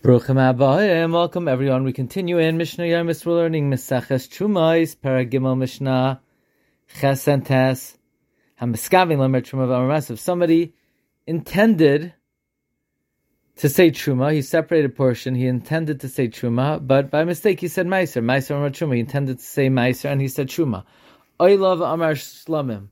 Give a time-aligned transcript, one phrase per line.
[0.00, 1.82] Baruchim Abayim, welcome everyone.
[1.82, 3.26] We continue in Mishnah Yomis.
[3.26, 6.20] We're learning Mesaches Trumais, Paragimel Mishnah,
[7.00, 7.98] Ches and Tes,
[8.60, 10.12] Hamiskaving Lemer Truma V'Amaras.
[10.12, 10.72] If somebody
[11.26, 12.14] intended
[13.56, 17.66] to say Truma, he separated portion, he intended to say Truma, but by mistake he
[17.66, 20.84] said Meiser, Meiser Amar Truma, he intended to say Meiser and he said Truma.
[21.40, 22.86] Oilav Amar Shlamim.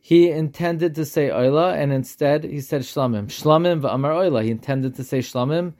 [0.00, 3.26] He intended to say Oila and instead he said Shlamim.
[3.26, 4.44] Shlamim V'Amar Oila.
[4.44, 5.74] He intended to say Shlamim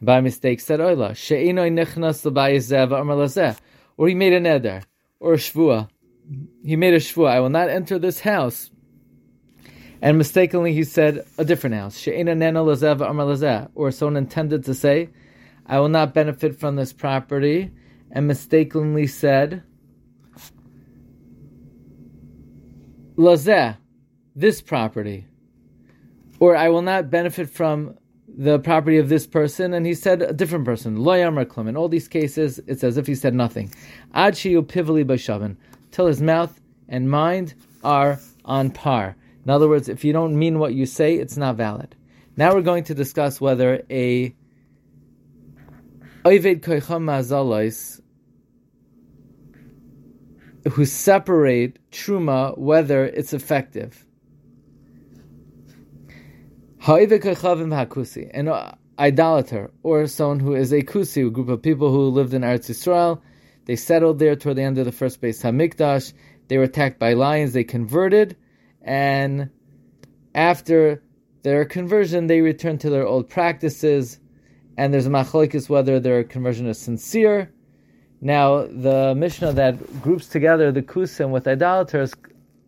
[0.00, 1.14] by mistake said oila.
[1.16, 3.58] She'inoi nichnas l'bayizeh
[3.96, 4.84] Or he made a neder,
[5.18, 5.88] or a shvua.
[6.64, 8.70] He made a shvua, I will not enter this house.
[10.02, 11.98] And mistakenly he said a different house.
[11.98, 15.10] She'ina nena v'amar Or someone intended to say,
[15.66, 17.70] I will not benefit from this property,
[18.10, 19.62] and mistakenly said,
[23.16, 23.76] lazeh,
[24.34, 25.26] this property.
[26.38, 27.98] Or I will not benefit from
[28.36, 30.96] the property of this person, and he said a different person.
[30.96, 33.72] Lo yamar In all these cases, it's as if he said nothing.
[34.14, 35.56] Ad shiyu pivali b'shavin,
[35.90, 39.16] till his mouth and mind are on par.
[39.44, 41.96] In other words, if you don't mean what you say, it's not valid.
[42.36, 44.34] Now we're going to discuss whether a
[46.24, 48.00] Oived koicham
[50.70, 54.04] who separate truma, whether it's effective.
[56.80, 58.48] Hakusi, an
[58.98, 62.70] idolater, or someone who is a kusi, a group of people who lived in Eretz
[62.70, 63.20] Yisrael.
[63.66, 66.14] They settled there toward the end of the first Bais Hamikdash.
[66.48, 67.52] They were attacked by lions.
[67.52, 68.34] They converted,
[68.80, 69.50] and
[70.34, 71.02] after
[71.42, 74.18] their conversion, they returned to their old practices.
[74.78, 77.52] And there's a machlokes whether their conversion is sincere.
[78.22, 82.14] Now, the Mishnah that groups together the kusim with idolaters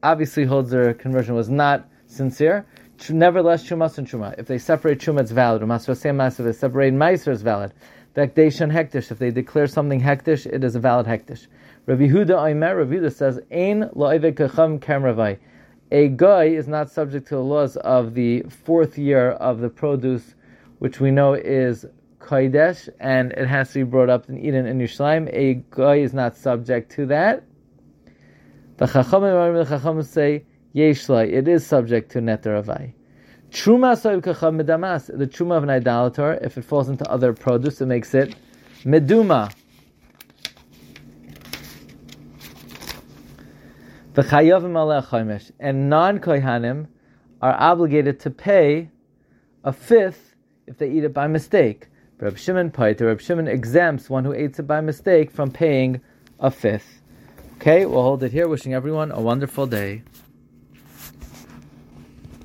[0.03, 2.67] obviously holds their conversion was not sincere.
[3.11, 4.39] Nevertheless, Chumas and Chuma.
[4.39, 5.63] If they separate Chuma, it's valid.
[5.63, 7.73] Umasra same If they separate Meiser, it's valid.
[8.15, 9.11] And Hektish.
[9.11, 11.47] If they declare something Hektish, it is a valid Hektish.
[11.87, 15.39] Rabbi Yehuda Aimer, Rabbi Yehuda says, Ein lo'eve kacham kamravai.
[15.91, 20.35] A guy is not subject to the laws of the fourth year of the produce,
[20.79, 21.87] which we know is
[22.21, 25.29] Kaidesh, and it has to be brought up in Eden and Yerushalayim.
[25.33, 27.45] A guy is not subject to that.
[28.77, 30.45] The Chachamim, the Chachamim say,
[30.75, 32.95] Yeshlai, it is subject to neter avai.
[33.53, 38.15] Truma medamas, the truma of an idolater, if it falls into other produce, it makes
[38.15, 38.35] it
[38.83, 39.55] meduma.
[44.15, 46.87] The chayavim aleh and non-kohanim
[47.43, 48.89] are obligated to pay
[49.65, 50.35] a fifth
[50.67, 51.89] if they eat it by mistake.
[52.19, 56.01] Reb Shimon Paiter, Reb Shimon exempts one who eats it by mistake from paying
[56.41, 57.03] a fifth.
[57.57, 58.49] Okay, we'll hold it here.
[58.49, 60.03] Wishing everyone a wonderful day.